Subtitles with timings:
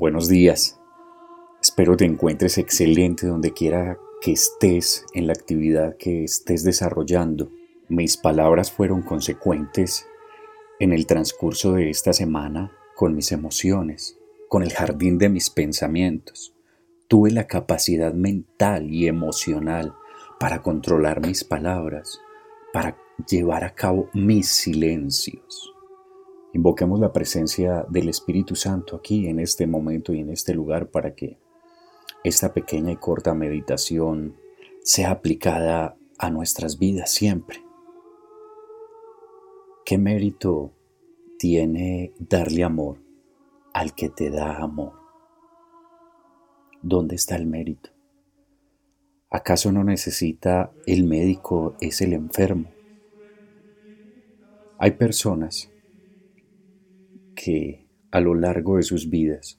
[0.00, 0.80] Buenos días.
[1.60, 7.52] Espero te encuentres excelente donde quiera que estés en la actividad que estés desarrollando.
[7.90, 10.06] Mis palabras fueron consecuentes
[10.78, 14.18] en el transcurso de esta semana con mis emociones,
[14.48, 16.54] con el jardín de mis pensamientos.
[17.06, 19.94] Tuve la capacidad mental y emocional
[20.38, 22.22] para controlar mis palabras,
[22.72, 22.96] para
[23.28, 25.69] llevar a cabo mis silencios.
[26.52, 31.14] Invoquemos la presencia del Espíritu Santo aquí en este momento y en este lugar para
[31.14, 31.38] que
[32.24, 34.36] esta pequeña y corta meditación
[34.82, 37.64] sea aplicada a nuestras vidas siempre.
[39.84, 40.72] ¿Qué mérito
[41.38, 42.98] tiene darle amor
[43.72, 44.94] al que te da amor?
[46.82, 47.90] ¿Dónde está el mérito?
[49.30, 52.70] ¿Acaso no necesita el médico es el enfermo?
[54.78, 55.70] Hay personas
[57.42, 59.58] que a lo largo de sus vidas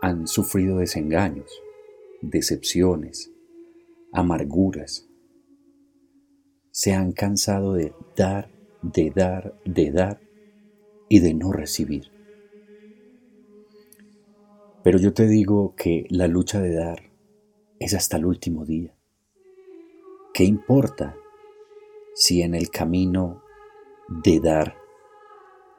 [0.00, 1.50] han sufrido desengaños,
[2.22, 3.30] decepciones,
[4.10, 5.06] amarguras.
[6.70, 10.20] Se han cansado de dar, de dar, de dar
[11.10, 12.10] y de no recibir.
[14.82, 17.10] Pero yo te digo que la lucha de dar
[17.78, 18.96] es hasta el último día.
[20.32, 21.14] ¿Qué importa
[22.14, 23.42] si en el camino
[24.08, 24.83] de dar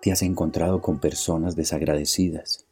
[0.01, 2.65] te has encontrado con personas desagradecidas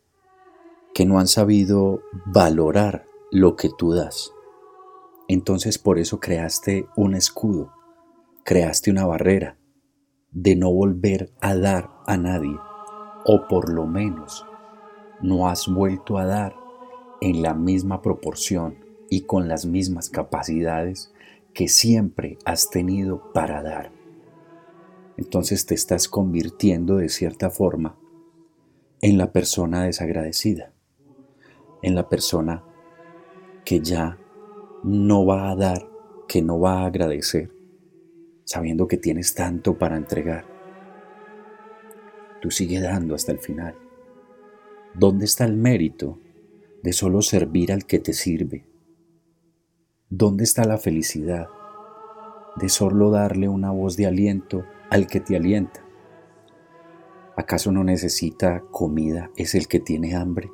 [0.94, 4.32] que no han sabido valorar lo que tú das.
[5.28, 7.72] Entonces por eso creaste un escudo,
[8.44, 9.58] creaste una barrera
[10.32, 12.56] de no volver a dar a nadie,
[13.26, 14.46] o por lo menos
[15.22, 16.56] no has vuelto a dar
[17.22, 18.78] en la misma proporción
[19.10, 21.12] y con las mismas capacidades
[21.54, 23.92] que siempre has tenido para dar
[25.24, 27.98] entonces te estás convirtiendo de cierta forma
[29.02, 30.74] en la persona desagradecida,
[31.82, 32.64] en la persona
[33.64, 34.20] que ya
[34.84, 35.88] no va a dar,
[36.28, 37.52] que no va a agradecer,
[38.44, 40.46] sabiendo que tienes tanto para entregar.
[42.42, 43.76] Tú sigue dando hasta el final.
[44.94, 46.20] ¿Dónde está el mérito
[46.84, 48.66] de solo servir al que te sirve?
[50.10, 51.48] ¿Dónde está la felicidad
[52.58, 55.84] de solo darle una voz de aliento al que te alienta.
[57.36, 60.52] ¿Acaso no necesita comida es el que tiene hambre?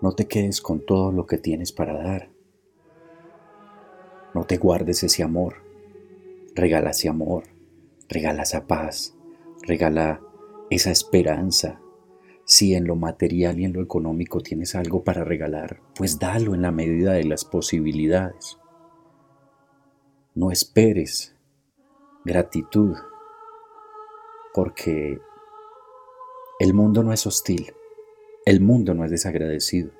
[0.00, 2.30] No te quedes con todo lo que tienes para dar.
[4.34, 5.56] No te guardes ese amor.
[6.54, 7.44] Regala ese amor,
[8.08, 9.16] regala esa paz,
[9.62, 10.20] regala
[10.70, 11.80] esa esperanza.
[12.44, 16.62] Si en lo material y en lo económico tienes algo para regalar, pues dalo en
[16.62, 18.58] la medida de las posibilidades.
[20.34, 21.33] No esperes
[22.24, 22.96] gratitud,
[24.54, 25.20] porque
[26.58, 27.74] el mundo no es hostil,
[28.46, 29.90] el mundo no es desagradecido,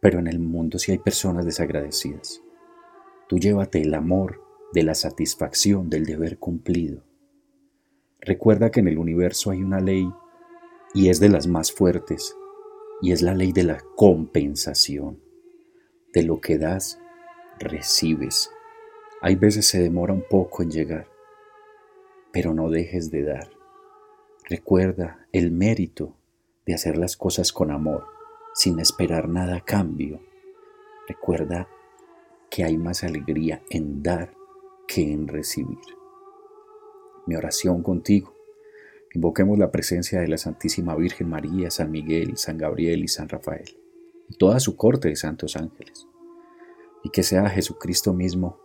[0.00, 2.42] pero en el mundo sí hay personas desagradecidas.
[3.28, 4.42] Tú llévate el amor
[4.72, 7.02] de la satisfacción del deber cumplido.
[8.20, 10.10] Recuerda que en el universo hay una ley
[10.94, 12.34] y es de las más fuertes,
[13.02, 15.20] y es la ley de la compensación.
[16.14, 16.98] De lo que das,
[17.58, 18.50] recibes.
[19.20, 21.08] Hay veces se demora un poco en llegar,
[22.36, 23.48] pero no dejes de dar.
[24.46, 26.18] Recuerda el mérito
[26.66, 28.04] de hacer las cosas con amor,
[28.52, 30.20] sin esperar nada a cambio.
[31.08, 31.66] Recuerda
[32.50, 34.34] que hay más alegría en dar
[34.86, 35.78] que en recibir.
[37.26, 38.34] Mi oración contigo.
[39.14, 43.78] Invoquemos la presencia de la Santísima Virgen María, San Miguel, San Gabriel y San Rafael,
[44.28, 46.06] y toda su corte de santos ángeles,
[47.02, 48.58] y que sea Jesucristo mismo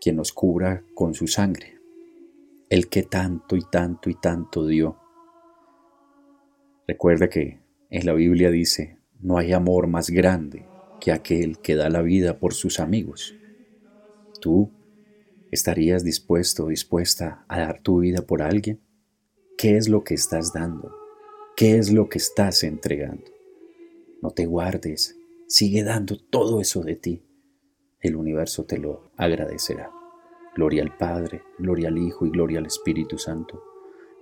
[0.00, 1.75] quien nos cubra con su sangre
[2.68, 4.96] el que tanto y tanto y tanto dio.
[6.88, 7.60] Recuerda que
[7.90, 10.66] en la Biblia dice, no hay amor más grande
[11.00, 13.34] que aquel que da la vida por sus amigos.
[14.40, 14.70] ¿Tú
[15.50, 18.80] estarías dispuesto dispuesta a dar tu vida por alguien?
[19.56, 20.92] ¿Qué es lo que estás dando?
[21.56, 23.30] ¿Qué es lo que estás entregando?
[24.22, 27.22] No te guardes, sigue dando todo eso de ti.
[28.00, 29.95] El universo te lo agradecerá.
[30.56, 33.62] Gloria al Padre, gloria al Hijo y gloria al Espíritu Santo,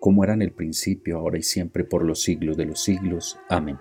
[0.00, 3.38] como era en el principio, ahora y siempre, por los siglos de los siglos.
[3.48, 3.78] Amén.